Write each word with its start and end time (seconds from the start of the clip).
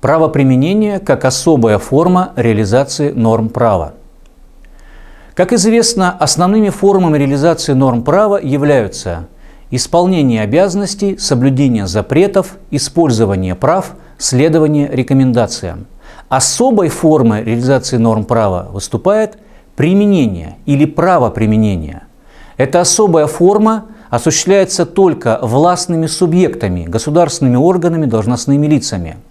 Правоприменение 0.00 0.98
как 0.98 1.26
особая 1.26 1.76
форма 1.78 2.32
реализации 2.34 3.10
норм 3.10 3.50
права. 3.50 3.92
Как 5.34 5.52
известно, 5.52 6.10
основными 6.10 6.70
формами 6.70 7.18
реализации 7.18 7.74
норм 7.74 8.02
права 8.02 8.40
являются 8.42 9.26
исполнение 9.70 10.40
обязанностей, 10.40 11.18
соблюдение 11.18 11.86
запретов, 11.86 12.56
использование 12.70 13.54
прав, 13.54 13.92
следование 14.16 14.88
рекомендациям. 14.90 15.86
Особой 16.30 16.88
формой 16.88 17.44
реализации 17.44 17.98
норм 17.98 18.24
права 18.24 18.68
выступает 18.72 19.36
применение 19.76 20.56
или 20.64 20.86
право 20.86 21.28
применения. 21.28 22.04
Эта 22.56 22.80
особая 22.80 23.26
форма 23.26 23.84
осуществляется 24.08 24.86
только 24.86 25.38
властными 25.42 26.06
субъектами, 26.06 26.84
государственными 26.84 27.56
органами, 27.56 28.06
должностными 28.06 28.66
лицами– 28.66 29.18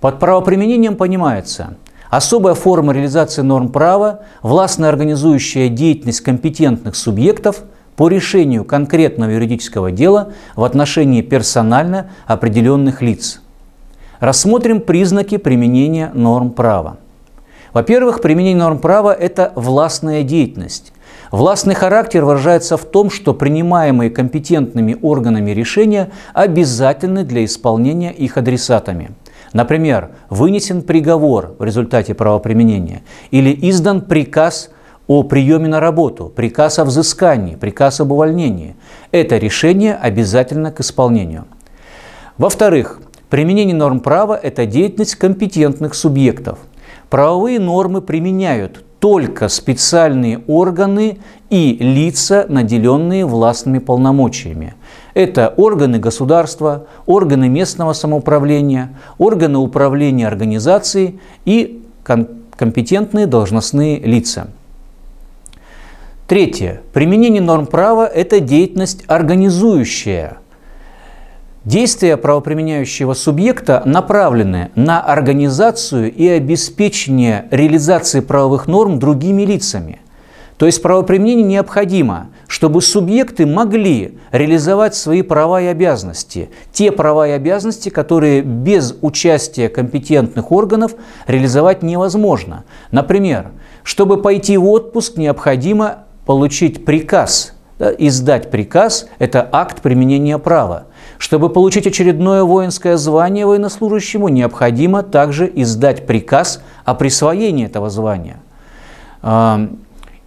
под 0.00 0.18
правоприменением 0.18 0.96
понимается 0.96 1.76
особая 2.10 2.54
форма 2.54 2.92
реализации 2.92 3.42
норм 3.42 3.68
права, 3.68 4.20
властно 4.42 4.88
организующая 4.88 5.68
деятельность 5.68 6.20
компетентных 6.20 6.96
субъектов 6.96 7.62
по 7.96 8.08
решению 8.08 8.64
конкретного 8.64 9.30
юридического 9.30 9.90
дела 9.90 10.32
в 10.54 10.64
отношении 10.64 11.22
персонально 11.22 12.10
определенных 12.26 13.02
лиц. 13.02 13.40
Рассмотрим 14.20 14.80
признаки 14.80 15.36
применения 15.36 16.10
норм 16.14 16.50
права. 16.50 16.98
Во-первых, 17.72 18.22
применение 18.22 18.56
норм 18.56 18.78
права– 18.78 19.12
это 19.18 19.52
властная 19.54 20.22
деятельность. 20.22 20.92
Властный 21.30 21.74
характер 21.74 22.24
выражается 22.24 22.76
в 22.76 22.84
том, 22.84 23.10
что 23.10 23.34
принимаемые 23.34 24.10
компетентными 24.10 24.96
органами 25.02 25.50
решения 25.50 26.10
обязательны 26.32 27.24
для 27.24 27.44
исполнения 27.44 28.12
их 28.12 28.36
адресатами– 28.36 29.10
Например, 29.56 30.10
вынесен 30.28 30.82
приговор 30.82 31.56
в 31.58 31.64
результате 31.64 32.12
правоприменения 32.12 33.00
или 33.30 33.58
издан 33.70 34.02
приказ 34.02 34.68
о 35.06 35.22
приеме 35.22 35.66
на 35.66 35.80
работу, 35.80 36.26
приказ 36.26 36.78
о 36.78 36.84
взыскании, 36.84 37.54
приказ 37.54 38.02
об 38.02 38.12
увольнении. 38.12 38.76
Это 39.12 39.38
решение 39.38 39.94
обязательно 39.94 40.72
к 40.72 40.80
исполнению. 40.80 41.46
Во-вторых, 42.36 43.00
применение 43.30 43.74
норм 43.74 44.00
права– 44.00 44.38
это 44.42 44.66
деятельность 44.66 45.14
компетентных 45.14 45.94
субъектов. 45.94 46.58
Правовые 47.08 47.58
нормы 47.58 48.02
применяют 48.02 48.84
только 48.98 49.48
специальные 49.48 50.42
органы 50.46 51.16
и 51.48 51.78
лица, 51.80 52.44
наделенные 52.50 53.24
властными 53.24 53.78
полномочиями. 53.78 54.74
Это 55.16 55.54
органы 55.56 55.98
государства, 55.98 56.88
органы 57.06 57.48
местного 57.48 57.94
самоуправления, 57.94 58.98
органы 59.16 59.56
управления 59.56 60.26
организацией 60.26 61.20
и 61.46 61.82
компетентные 62.04 63.26
должностные 63.26 63.98
лица. 63.98 64.48
Третье. 66.28 66.82
Применение 66.92 67.40
норм 67.40 67.64
права– 67.64 68.06
это 68.14 68.40
деятельность 68.40 69.04
организующая. 69.06 70.36
Действия 71.64 72.18
правоприменяющего 72.18 73.14
субъекта 73.14 73.80
направлены 73.86 74.70
на 74.74 75.00
организацию 75.00 76.12
и 76.12 76.28
обеспечение 76.28 77.48
реализации 77.50 78.20
правовых 78.20 78.66
норм 78.66 78.98
другими 78.98 79.44
лицами– 79.44 80.00
то 80.58 80.66
есть 80.66 80.80
правоприменение 80.80 81.44
необходимо, 81.44 82.28
чтобы 82.48 82.80
субъекты 82.80 83.44
могли 83.44 84.18
реализовать 84.32 84.94
свои 84.94 85.22
права 85.22 85.60
и 85.60 85.66
обязанности. 85.66 86.48
Те 86.72 86.92
права 86.92 87.28
и 87.28 87.32
обязанности, 87.32 87.90
которые 87.90 88.40
без 88.42 88.96
участия 89.02 89.68
компетентных 89.68 90.50
органов 90.50 90.94
реализовать 91.26 91.82
невозможно. 91.82 92.64
Например, 92.90 93.50
чтобы 93.82 94.20
пойти 94.22 94.56
в 94.56 94.66
отпуск, 94.66 95.18
необходимо 95.18 96.04
получить 96.24 96.84
приказ. 96.84 97.52
Да, 97.78 97.92
издать 97.92 98.50
приказ– 98.50 99.06
это 99.18 99.46
акт 99.52 99.82
применения 99.82 100.38
права. 100.38 100.84
Чтобы 101.18 101.50
получить 101.50 101.86
очередное 101.86 102.42
воинское 102.42 102.96
звание 102.96 103.44
военнослужащему, 103.44 104.28
необходимо 104.28 105.02
также 105.02 105.50
издать 105.54 106.06
приказ 106.06 106.62
о 106.86 106.94
присвоении 106.94 107.66
этого 107.66 107.90
звания. 107.90 108.38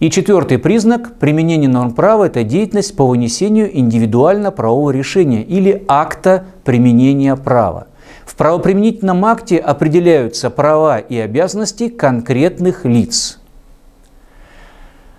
И 0.00 0.08
четвертый 0.08 0.58
признак 0.58 1.18
применения 1.18 1.68
норм 1.68 1.92
права– 1.92 2.24
это 2.26 2.42
деятельность 2.42 2.96
по 2.96 3.06
вынесению 3.06 3.78
индивидуально-правового 3.78 4.92
решения 4.92 5.42
или 5.42 5.84
акта 5.88 6.46
применения 6.64 7.36
права. 7.36 7.86
В 8.24 8.34
правоприменительном 8.34 9.22
акте 9.26 9.58
определяются 9.58 10.48
права 10.48 10.96
и 10.96 11.18
обязанности 11.18 11.88
конкретных 11.90 12.86
лиц. 12.86 13.40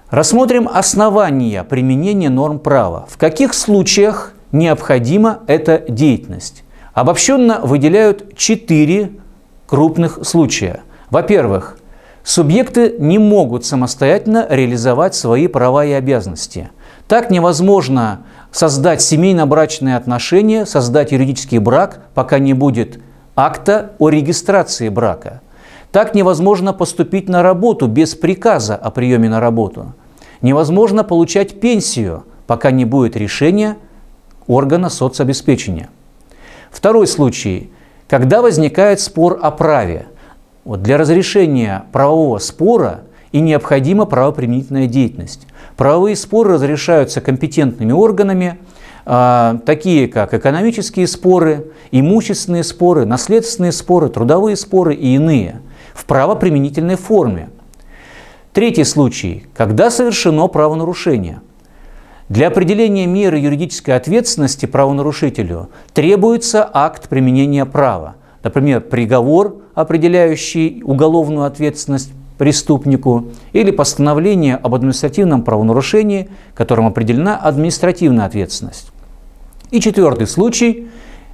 Рассмотрим 0.09 0.67
основания 0.67 1.63
применения 1.63 2.31
норм 2.31 2.57
права. 2.57 3.05
В 3.07 3.19
каких 3.19 3.53
случаях 3.53 4.33
необходима 4.51 5.41
эта 5.45 5.83
деятельность? 5.87 6.63
Обобщенно 6.95 7.61
выделяют 7.61 8.35
четыре 8.35 9.11
крупных 9.67 10.19
случая. 10.23 10.81
Во-первых, 11.11 11.77
Субъекты 12.23 12.95
не 12.99 13.17
могут 13.17 13.65
самостоятельно 13.65 14.45
реализовать 14.49 15.15
свои 15.15 15.47
права 15.47 15.85
и 15.85 15.91
обязанности. 15.91 16.69
Так 17.07 17.31
невозможно 17.31 18.23
создать 18.51 19.01
семейно-брачные 19.01 19.95
отношения, 19.95 20.65
создать 20.65 21.11
юридический 21.11 21.57
брак, 21.57 22.01
пока 22.13 22.37
не 22.37 22.53
будет 22.53 22.99
акта 23.35 23.93
о 23.97 24.09
регистрации 24.09 24.89
брака. 24.89 25.41
Так 25.91 26.13
невозможно 26.13 26.73
поступить 26.73 27.27
на 27.27 27.41
работу 27.41 27.87
без 27.87 28.15
приказа 28.15 28.75
о 28.75 28.91
приеме 28.91 29.27
на 29.27 29.39
работу. 29.39 29.93
Невозможно 30.41 31.03
получать 31.03 31.59
пенсию, 31.59 32.23
пока 32.47 32.71
не 32.71 32.85
будет 32.85 33.17
решения 33.17 33.77
органа 34.47 34.89
соцобеспечения. 34.89 35.89
Второй 36.71 37.07
случай, 37.07 37.71
когда 38.07 38.41
возникает 38.41 39.01
спор 39.01 39.39
о 39.41 39.49
праве– 39.49 40.05
вот 40.63 40.81
для 40.83 40.97
разрешения 40.97 41.85
правового 41.91 42.37
спора 42.37 43.01
и 43.31 43.39
необходима 43.39 44.05
правоприменительная 44.05 44.87
деятельность. 44.87 45.47
Правовые 45.77 46.15
споры 46.15 46.53
разрешаются 46.53 47.21
компетентными 47.21 47.91
органами, 47.91 48.59
э, 49.05 49.59
такие 49.65 50.07
как 50.07 50.33
экономические 50.33 51.07
споры, 51.07 51.71
имущественные 51.91 52.63
споры, 52.63 53.05
наследственные 53.05 53.71
споры, 53.71 54.09
трудовые 54.09 54.55
споры 54.55 54.93
и 54.93 55.15
иные, 55.15 55.61
в 55.93 56.05
правоприменительной 56.05 56.95
форме. 56.95 57.49
Третий 58.53 58.83
случай, 58.83 59.45
когда 59.55 59.89
совершено 59.89 60.47
правонарушение. 60.47 61.41
Для 62.27 62.47
определения 62.47 63.07
меры 63.07 63.37
юридической 63.39 63.91
ответственности 63.91 64.65
правонарушителю 64.65 65.69
требуется 65.93 66.69
акт 66.71 67.09
применения 67.09 67.65
права– 67.65 68.15
Например, 68.43 68.81
приговор, 68.81 69.61
определяющий 69.75 70.81
уголовную 70.83 71.45
ответственность 71.45 72.11
преступнику, 72.37 73.27
или 73.53 73.69
постановление 73.69 74.55
об 74.55 74.73
административном 74.73 75.43
правонарушении, 75.43 76.29
которым 76.55 76.87
определена 76.87 77.37
административная 77.37 78.25
ответственность. 78.25 78.91
И 79.69 79.79
четвертый 79.79 80.25
случай, 80.25 80.87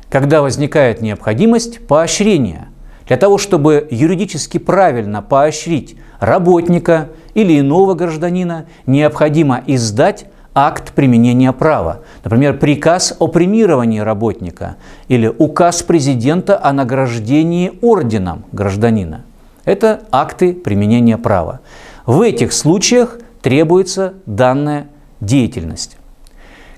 когда 0.10 0.42
возникает 0.42 1.02
необходимость 1.02 1.86
поощрения. 1.88 2.68
Для 3.08 3.16
того, 3.16 3.38
чтобы 3.38 3.88
юридически 3.90 4.58
правильно 4.58 5.22
поощрить 5.22 5.96
работника 6.20 7.10
или 7.36 7.58
иного 7.58 7.94
гражданина, 7.94 8.66
необходимо 8.86 9.64
издать 9.66 10.26
акт 10.58 10.94
применения 10.94 11.52
права. 11.52 12.00
Например, 12.24 12.58
приказ 12.58 13.16
о 13.20 13.28
премировании 13.28 14.00
работника 14.00 14.78
или 15.08 15.28
указ 15.28 15.84
президента 15.84 16.60
о 16.60 16.74
награждении 16.74 17.78
орденом 17.84 18.44
гражданина. 18.52 19.24
Это 19.66 20.02
акты 20.12 20.54
применения 20.54 21.20
права. 21.20 21.60
В 22.08 22.22
этих 22.22 22.54
случаях 22.54 23.20
требуется 23.44 24.16
данная 24.26 24.88
деятельность. 25.22 25.98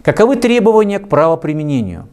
Каковы 0.01 0.35
требования 0.35 0.99
к 0.99 1.07
правоприменению? 1.07 2.09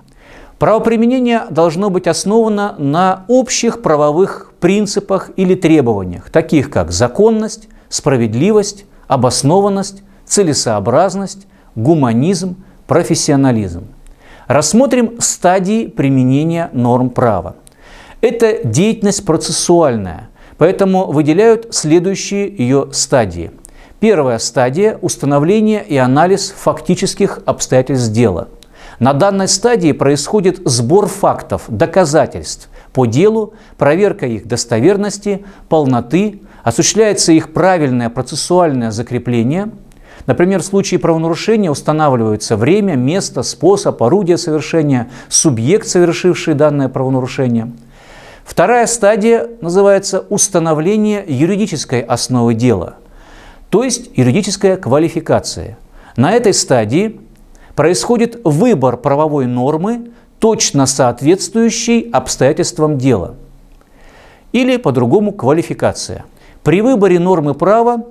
Правоприменение 0.61 1.47
должно 1.51 1.91
быть 1.91 2.07
основано 2.07 2.77
на 2.79 3.25
общих 3.27 3.83
правовых 3.83 4.53
принципах 4.61 5.31
или 5.35 5.57
требованиях, 5.57 6.31
таких 6.31 6.71
как 6.71 6.93
законность, 6.93 7.69
справедливость, 7.89 8.85
обоснованность, 9.09 10.05
целесообразность, 10.27 11.49
гуманизм, 11.77 12.57
профессионализм. 12.87 13.85
Рассмотрим 14.49 15.21
стадии 15.21 15.87
применения 15.87 16.71
норм 16.73 17.11
права. 17.11 17.57
Это 18.21 18.67
деятельность 18.67 19.25
процессуальная, 19.25 20.31
поэтому 20.59 21.07
выделяют 21.07 21.69
следующие 21.75 22.49
ее 22.49 22.89
стадии. 22.93 23.51
Первая 24.01 24.39
стадия– 24.39 24.99
установление 25.03 25.85
и 25.85 25.97
анализ 25.97 26.55
фактических 26.57 27.41
обстоятельств 27.47 28.13
дела. 28.13 28.49
На 28.99 29.13
данной 29.13 29.49
стадии 29.49 29.93
происходит 29.93 30.61
сбор 30.65 31.07
фактов, 31.07 31.65
доказательств 31.69 32.69
по 32.93 33.05
делу, 33.05 33.53
проверка 33.77 34.27
их 34.27 34.47
достоверности, 34.47 35.45
полноты, 35.69 36.41
осуществляется 36.63 37.33
их 37.33 37.53
правильное 37.53 38.09
процессуальное 38.09 38.91
закрепление. 38.91 39.71
Например, 40.27 40.61
в 40.61 40.65
случае 40.65 40.99
правонарушения 40.99 41.71
устанавливается 41.71 42.57
время, 42.57 42.95
место, 42.95 43.43
способ, 43.43 44.03
орудие 44.03 44.39
совершения, 44.39 45.09
субъект, 45.29 45.87
совершивший 45.87 46.55
данное 46.55 46.89
правонарушение. 46.89 47.73
Вторая 48.45 48.87
стадия 48.87 49.49
называется 49.61 50.25
установление 50.29 51.25
юридической 51.27 52.01
основы 52.01 52.55
дела, 52.55 52.95
то 53.71 53.83
есть 53.83 54.11
юридическая 54.15 54.77
квалификация. 54.77 55.79
На 56.17 56.33
этой 56.33 56.55
стадии 56.55 57.21
происходит 57.75 58.41
выбор 58.45 58.97
правовой 58.97 59.47
нормы, 59.47 60.11
точно 60.39 60.87
соответствующей 60.87 62.09
обстоятельствам 62.13 62.99
дела. 62.99 63.35
Или 64.53 64.77
по-другому 64.77 65.33
квалификация. 65.33 66.25
При 66.63 66.81
выборе 66.81 67.19
нормы 67.19 67.55
права 67.55 68.07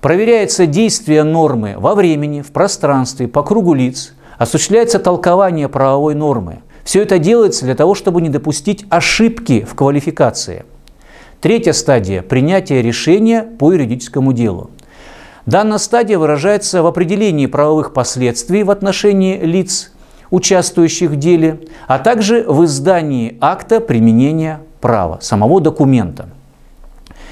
проверяется 0.00 0.66
действие 0.66 1.22
нормы 1.24 1.74
во 1.76 1.94
времени, 1.94 2.42
в 2.42 2.52
пространстве, 2.52 3.28
по 3.28 3.42
кругу 3.42 3.74
лиц, 3.74 4.14
осуществляется 4.38 4.98
толкование 4.98 5.68
правовой 5.68 6.14
нормы. 6.14 6.60
Все 6.84 7.02
это 7.02 7.18
делается 7.18 7.66
для 7.66 7.74
того, 7.74 7.94
чтобы 7.94 8.22
не 8.22 8.30
допустить 8.30 8.86
ошибки 8.88 9.66
в 9.68 9.74
квалификации. 9.74 10.64
Третья 11.40 11.72
стадия– 11.72 12.22
принятие 12.28 12.82
решения 12.82 13.42
по 13.42 13.72
юридическому 13.72 14.32
делу. 14.32 14.70
Данная 15.46 15.78
стадия 15.78 16.18
выражается 16.18 16.82
в 16.82 16.86
определении 16.86 17.46
правовых 17.46 17.92
последствий 17.92 18.62
в 18.62 18.70
отношении 18.70 19.38
лиц, 19.38 19.92
участвующих 20.30 21.10
в 21.10 21.16
деле, 21.16 21.60
а 21.86 21.98
также 21.98 22.44
в 22.46 22.64
издании 22.64 23.36
акта 23.40 23.80
применения 23.80 24.60
права, 24.80 25.18
самого 25.20 25.60
документа. 25.60 26.28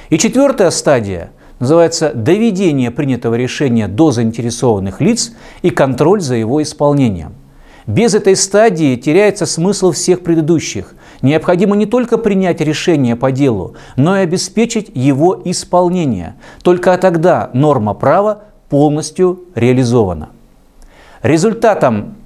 И 0.08 0.18
четвертая 0.18 0.70
стадия 0.70 1.30
называется 1.58 2.12
доведение 2.14 2.90
принятого 2.90 3.34
решения 3.34 3.88
до 3.88 4.10
заинтересованных 4.10 5.00
лиц 5.00 5.32
и 5.62 5.70
контроль 5.70 6.20
за 6.20 6.36
его 6.36 6.62
исполнением. 6.62 7.34
Без 7.86 8.14
этой 8.14 8.36
стадии 8.36 8.96
теряется 8.96 9.46
смысл 9.46 9.92
всех 9.92 10.20
предыдущих. 10.20 10.94
Необходимо 11.22 11.74
не 11.74 11.86
только 11.86 12.18
принять 12.18 12.60
решение 12.60 13.16
по 13.16 13.32
делу, 13.32 13.76
но 13.96 14.16
и 14.18 14.20
обеспечить 14.20 14.90
его 14.94 15.40
исполнение. 15.44 16.34
Только 16.62 16.96
тогда 16.98 17.50
норма 17.54 17.94
права 17.94 18.42
полностью 18.68 19.44
реализована. 19.54 20.28
Результатом 21.22 22.16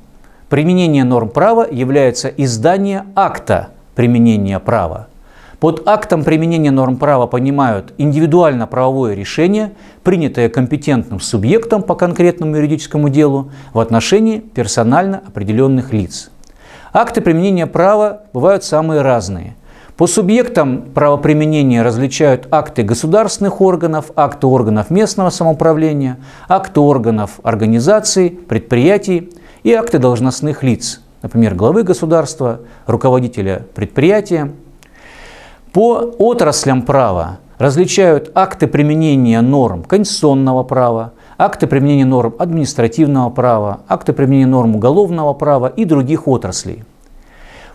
применения 0.49 1.05
норм 1.05 1.29
права 1.29 1.67
является 1.71 2.29
издание 2.29 3.07
акта 3.15 3.69
применения 3.95 4.59
права. 4.59 5.09
Под 5.63 5.87
актом 5.87 6.25
применения 6.25 6.73
норм 6.73 6.97
права 6.97 7.29
понимают 7.29 7.95
индивидуально 7.97 8.67
правовое 8.67 9.15
решение, 9.15 9.75
принятое 10.03 10.49
компетентным 10.49 11.21
субъектом 11.21 11.85
по 11.85 11.95
конкретному 11.95 12.57
юридическому 12.57 13.09
делу 13.09 13.53
в 13.73 13.79
отношении 13.79 14.41
персонально 14.41 15.23
определенных 15.25 15.93
лиц. 15.93 16.33
Акты 16.93 17.21
применения 17.21 17.69
права 17.69 18.23
бывают 18.33 18.65
самые 18.65 19.03
разные. 19.03 19.55
По 19.97 20.09
субъектам 20.09 20.83
правоприменения 20.95 21.85
различают 21.85 22.49
акты 22.51 22.83
государственных 22.83 23.61
органов, 23.61 24.11
акты 24.17 24.49
органов 24.49 24.91
местного 24.91 25.31
самоуправления, 25.31 26.19
акты 26.49 26.81
органов 26.81 27.39
организаций, 27.45 28.31
предприятий 28.31 29.31
и 29.63 29.73
акты 29.73 30.01
должностных 30.01 30.65
лиц, 30.65 31.01
например, 31.23 31.55
главы 31.55 31.85
государства, 31.85 32.63
руководителя 32.89 33.65
предприятия, 33.77 34.51
по 35.73 36.15
отраслям 36.19 36.83
права 36.83 37.39
различают 37.59 38.31
акты 38.35 38.67
применения 38.67 39.41
норм 39.41 39.85
конституционного 39.85 40.65
права, 40.65 41.13
акты 41.39 41.67
применения 41.67 42.05
норм 42.05 42.35
административного 42.39 43.31
права, 43.31 43.81
акты 43.89 44.13
применения 44.13 44.47
норм 44.47 44.77
уголовного 44.77 45.33
права 45.33 45.69
и 45.69 45.87
других 45.87 46.29
отраслей. 46.29 46.85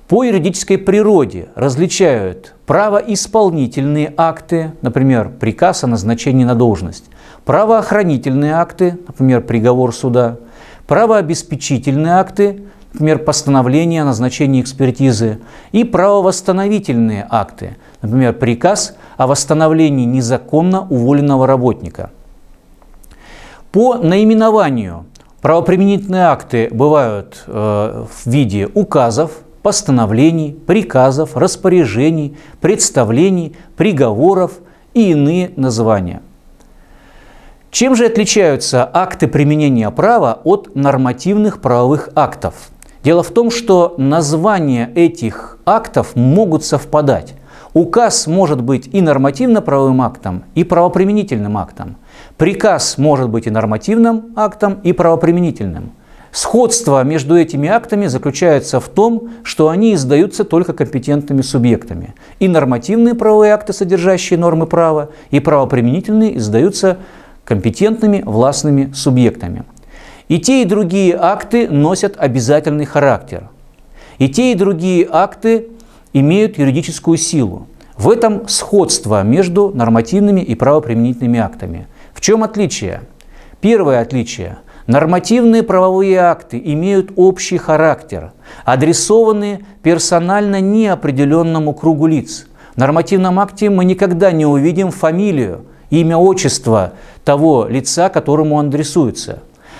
По 0.08 0.24
юридической 0.24 0.78
природе 0.78 1.50
различают 1.56 2.54
правоисполнительные 2.68 4.14
акты, 4.16 4.74
например, 4.82 5.30
приказ 5.30 5.84
о 5.84 5.88
назначении 5.88 6.46
на 6.46 6.54
должность, 6.54 7.06
правоохранительные 7.46 8.54
акты, 8.54 9.00
например, 9.08 9.42
приговор 9.42 9.94
суда, 9.94 10.38
правообеспечительные 10.86 12.14
акты, 12.14 12.62
например, 12.94 13.19
постановление 13.19 14.01
о 14.01 14.06
назначении 14.06 14.62
экспертизы, 14.62 15.39
и 15.72 15.84
правовосстановительные 15.84 17.28
акты, 17.30 17.78
например, 18.01 18.34
приказ 18.34 18.95
о 19.18 19.28
восстановлении 19.28 20.06
незаконно 20.06 20.88
уволенного 20.88 21.48
работника. 21.48 22.12
По 23.72 23.95
наименованию 23.95 25.06
правоприменительные 25.42 26.24
акты 26.24 26.69
бывают 26.72 27.44
э, 27.48 28.06
в 28.10 28.30
виде 28.30 28.69
указов, 28.74 29.31
постановлений, 29.62 30.54
приказов, 30.66 31.36
распоряжений, 31.36 32.38
представлений, 32.62 33.56
приговоров 33.75 34.54
и 34.94 35.12
иные 35.12 35.51
названия. 35.57 36.22
Чем 37.69 37.95
же 37.95 38.06
отличаются 38.06 38.90
акты 38.92 39.28
применения 39.28 39.92
права 39.92 40.40
от 40.44 40.74
нормативных 40.74 41.62
правовых 41.62 42.10
актов? 42.16 42.69
Дело 43.07 43.24
в 43.24 43.31
том, 43.31 43.51
что 43.51 43.95
названия 43.98 44.92
этих 44.94 45.59
актов 45.65 46.18
могут 46.18 46.65
совпадать. 46.65 47.36
Указ 47.74 48.27
может 48.27 48.62
быть 48.62 48.89
и 48.92 49.00
нормативно-правовым 49.00 50.01
актом, 50.01 50.44
и 50.56 50.65
правоприменительным 50.65 51.57
актом. 51.57 51.95
Приказ 52.36 52.98
может 52.98 53.30
быть 53.30 53.48
и 53.48 53.50
нормативным 53.50 54.33
актом, 54.36 54.81
и 54.83 54.92
правоприменительным. 54.92 55.92
Сходство 56.33 57.01
между 57.06 57.38
этими 57.38 57.69
актами 57.69 58.07
заключается 58.07 58.81
в 58.81 58.89
том, 58.89 59.30
что 59.44 59.69
они 59.69 59.94
издаются 59.94 60.44
только 60.44 60.74
компетентными 60.74 61.44
субъектами. 61.44 62.13
И 62.42 62.50
нормативные 62.50 63.15
правовые 63.15 63.54
акты, 63.54 63.71
содержащие 63.71 64.38
нормы 64.38 64.68
права, 64.68 65.12
и 65.31 65.39
правоприменительные 65.39 66.36
издаются 66.36 66.98
компетентными 67.45 68.21
властными 68.25 68.92
субъектами. 68.94 69.63
И 70.28 70.40
те, 70.40 70.62
и 70.62 70.66
другие 70.66 71.16
акты 71.16 71.70
носят 71.70 72.16
обязательный 72.18 72.86
характер. 72.86 73.50
И 74.18 74.28
те, 74.28 74.52
и 74.52 74.56
другие 74.56 75.08
акты 75.10 75.68
имеют 76.14 76.57
юридическую 76.57 77.18
силу. 77.18 77.68
В 77.96 78.10
этом 78.10 78.48
сходство 78.48 79.24
между 79.24 79.72
нормативными 79.74 80.42
и 80.42 80.54
правоприменительными 80.56 81.40
актами. 81.40 81.88
В 82.14 82.22
чем 82.22 82.44
отличие? 82.44 83.02
Первое 83.62 84.02
отличие. 84.02 84.60
Нормативные 84.86 85.64
правовые 85.64 86.19
акты 86.19 86.62
имеют 86.64 87.12
общий 87.16 87.57
характер, 87.57 88.31
адресованы 88.64 89.66
персонально 89.84 90.62
неопределенному 90.62 91.74
кругу 91.74 92.07
лиц. 92.07 92.48
В 92.76 92.78
нормативном 92.78 93.40
акте 93.40 93.69
мы 93.69 93.84
никогда 93.84 94.31
не 94.31 94.46
увидим 94.46 94.92
фамилию, 94.92 95.66
имя, 95.90 96.18
отчество 96.18 96.94
того 97.26 97.66
лица, 97.68 98.10
которому 98.10 98.56
он 98.56 98.68
адресуется. 98.68 99.40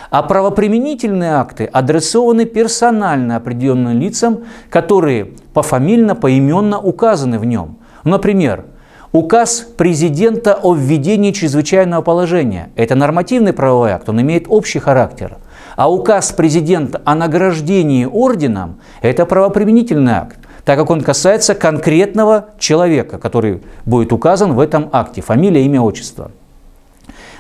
А 0.10 0.24
правоприменительные 0.24 1.34
акты 1.34 1.66
адресованы 1.66 2.46
персонально 2.46 3.36
определенным 3.36 4.00
лицам, 4.00 4.46
которые 4.70 5.32
пофамильно, 5.54 6.16
поименно 6.16 6.80
указаны 6.80 7.40
в 7.40 7.46
нем. 7.46 7.78
Например, 8.04 8.66
указ 9.12 9.68
президента 9.76 10.54
о 10.54 10.74
введении 10.74 11.32
чрезвычайного 11.32 12.02
положения– 12.02 12.70
это 12.76 12.96
нормативный 12.96 13.54
правовой 13.54 13.92
акт, 13.92 14.08
он 14.08 14.22
имеет 14.22 14.46
общий 14.48 14.80
характер. 14.80 15.38
А 15.76 15.92
указ 15.92 16.32
президента 16.32 17.02
о 17.06 17.14
награждении 17.14 18.06
орденом– 18.06 18.78
это 19.02 19.26
правоприменительный 19.26 20.14
акт, 20.14 20.38
так 20.64 20.80
как 20.80 20.90
он 20.90 21.02
касается 21.02 21.54
конкретного 21.54 22.48
человека, 22.60 23.20
который 23.20 23.62
будет 23.86 24.14
указан 24.14 24.54
в 24.54 24.60
этом 24.60 24.90
акте, 24.92 25.22
фамилия, 25.22 25.66
имя, 25.66 25.82
отчество. 25.82 26.32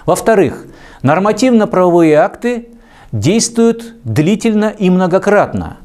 Во-вторых, 0.05 0.65
нормативно-правовые 1.01 2.15
акты 2.15 2.69
действуют 3.11 3.95
длительно 4.03 4.73
и 4.77 4.89
многократно. 4.89 5.77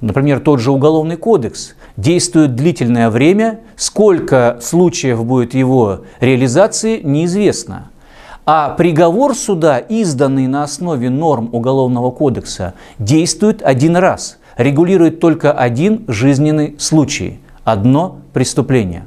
Например, 0.00 0.40
тот 0.40 0.60
же 0.60 0.70
Уголовный 0.70 1.16
кодекс 1.16 1.74
действует 1.96 2.54
длительное 2.54 3.08
время, 3.08 3.60
сколько 3.76 4.58
случаев 4.60 5.24
будет 5.24 5.54
его 5.54 6.00
реализации, 6.20 7.00
неизвестно. 7.02 7.90
А 8.46 8.70
приговор 8.70 9.34
суда, 9.34 9.78
изданный 9.78 10.46
на 10.46 10.64
основе 10.64 11.08
норм 11.08 11.48
Уголовного 11.52 12.10
кодекса, 12.10 12.74
действует 12.98 13.62
один 13.62 13.96
раз, 13.96 14.38
регулирует 14.58 15.20
только 15.20 15.52
один 15.52 16.04
жизненный 16.08 16.76
случай, 16.78 17.40
одно 17.64 18.18
преступление. 18.34 19.06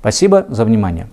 Спасибо 0.00 0.46
за 0.48 0.64
внимание. 0.64 1.08